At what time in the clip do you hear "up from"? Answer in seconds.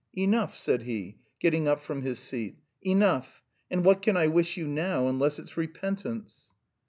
1.67-2.01